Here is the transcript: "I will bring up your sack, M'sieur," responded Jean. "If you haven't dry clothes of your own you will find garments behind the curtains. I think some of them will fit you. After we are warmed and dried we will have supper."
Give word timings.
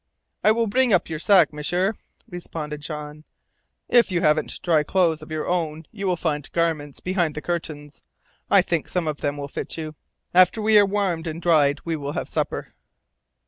"I 0.43 0.51
will 0.51 0.65
bring 0.65 0.91
up 0.91 1.09
your 1.11 1.19
sack, 1.19 1.53
M'sieur," 1.53 1.93
responded 2.27 2.81
Jean. 2.81 3.23
"If 3.87 4.11
you 4.11 4.21
haven't 4.21 4.59
dry 4.63 4.81
clothes 4.81 5.21
of 5.21 5.29
your 5.29 5.47
own 5.47 5.85
you 5.91 6.07
will 6.07 6.15
find 6.15 6.51
garments 6.53 6.99
behind 6.99 7.35
the 7.35 7.41
curtains. 7.43 8.01
I 8.49 8.63
think 8.63 8.89
some 8.89 9.07
of 9.07 9.17
them 9.17 9.37
will 9.37 9.47
fit 9.47 9.77
you. 9.77 9.93
After 10.33 10.59
we 10.59 10.79
are 10.79 10.87
warmed 10.87 11.27
and 11.27 11.39
dried 11.39 11.81
we 11.85 11.95
will 11.95 12.13
have 12.13 12.27
supper." 12.27 12.73